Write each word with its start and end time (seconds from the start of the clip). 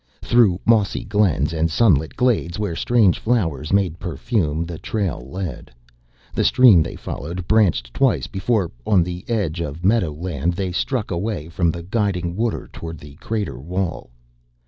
Through 0.23 0.59
mossy 0.65 1.03
glens 1.03 1.53
and 1.53 1.69
sunlit 1.69 2.15
glades 2.15 2.57
where 2.57 2.75
strange 2.75 3.19
flowers 3.19 3.71
made 3.71 3.99
perfume, 3.99 4.65
the 4.65 4.79
trail 4.79 5.29
led. 5.29 5.69
The 6.33 6.43
stream 6.43 6.81
they 6.81 6.95
followed 6.95 7.47
branched 7.47 7.93
twice 7.93 8.25
before, 8.25 8.71
on 8.83 9.03
the 9.03 9.23
edge 9.29 9.59
of 9.61 9.85
meadow 9.85 10.11
land, 10.13 10.53
they 10.55 10.71
struck 10.71 11.11
away 11.11 11.49
from 11.49 11.69
the 11.69 11.83
guiding 11.83 12.35
water 12.35 12.67
toward 12.73 12.97
the 12.97 13.13
crater 13.17 13.59
wall. 13.61 14.09